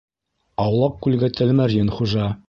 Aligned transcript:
Аулаҡ 0.63 0.95
күлгә 1.07 1.29
тәлмәрйен 1.41 1.93
хужа. 1.99 2.31